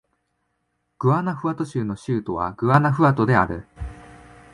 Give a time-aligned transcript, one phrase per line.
[0.97, 3.67] グアナフアト州の州都はグアナフアトである